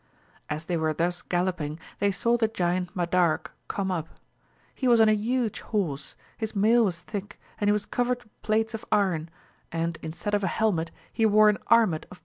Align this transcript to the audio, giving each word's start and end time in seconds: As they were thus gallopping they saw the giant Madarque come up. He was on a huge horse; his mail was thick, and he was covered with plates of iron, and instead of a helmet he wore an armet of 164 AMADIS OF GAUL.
As 0.49 0.65
they 0.65 0.77
were 0.77 0.93
thus 0.95 1.21
gallopping 1.21 1.77
they 1.99 2.09
saw 2.11 2.35
the 2.35 2.47
giant 2.47 2.89
Madarque 2.95 3.51
come 3.67 3.91
up. 3.91 4.09
He 4.73 4.87
was 4.87 4.99
on 4.99 5.07
a 5.09 5.13
huge 5.13 5.59
horse; 5.59 6.15
his 6.39 6.55
mail 6.55 6.83
was 6.85 7.01
thick, 7.01 7.39
and 7.59 7.67
he 7.67 7.71
was 7.71 7.85
covered 7.85 8.23
with 8.23 8.41
plates 8.41 8.73
of 8.73 8.83
iron, 8.91 9.29
and 9.71 9.99
instead 10.01 10.33
of 10.33 10.43
a 10.43 10.47
helmet 10.47 10.89
he 11.13 11.27
wore 11.27 11.49
an 11.49 11.57
armet 11.67 11.67
of 11.67 11.67
164 11.67 11.83
AMADIS 11.83 12.07
OF 12.09 12.09
GAUL. 12.09 12.19